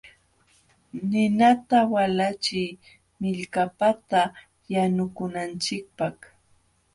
[1.09, 2.71] Ninata walachiy
[3.21, 4.21] millkapata
[4.73, 6.17] yanukunanchikpaq.